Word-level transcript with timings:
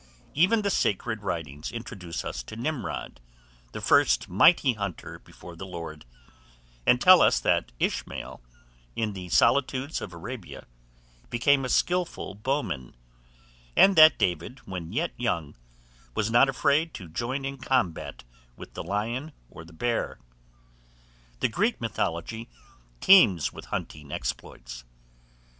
Even 0.33 0.63
the 0.63 0.71
sacred 0.71 1.21
writings 1.21 1.71
introduce 1.71 2.25
us 2.25 2.41
to 2.41 2.55
Nimrod, 2.55 3.21
the 3.71 3.81
first 3.81 4.27
mighty 4.29 4.73
hunter 4.73 5.19
before 5.19 5.55
the 5.55 5.67
Lord, 5.67 6.05
and 6.87 6.99
tell 6.99 7.21
us 7.21 7.39
that 7.39 7.71
Ishmael, 7.77 8.41
in 8.95 9.13
the 9.13 9.29
solitudes 9.29 10.01
of 10.01 10.11
Arabia, 10.11 10.65
became 11.29 11.63
a 11.63 11.69
skilful 11.69 12.33
bow 12.33 12.63
man; 12.63 12.95
and 13.77 13.95
that 13.95 14.17
David, 14.17 14.57
when 14.65 14.91
yet 14.91 15.11
young, 15.17 15.55
was 16.15 16.31
not 16.31 16.49
afraid 16.49 16.95
to 16.95 17.07
join 17.07 17.45
in 17.45 17.59
combat 17.59 18.23
with 18.55 18.73
the 18.73 18.83
lion 18.83 19.33
or 19.51 19.63
the 19.63 19.71
bear. 19.71 20.17
The 21.41 21.47
Greek 21.47 21.79
mythology 21.79 22.49
teems 23.01 23.53
with 23.53 23.65
hunting 23.65 24.11
exploits. 24.11 24.83